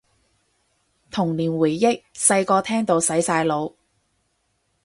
[1.11, 3.75] 童年回憶，細個聽到洗晒腦